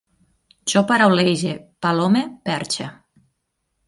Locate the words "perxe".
2.49-2.89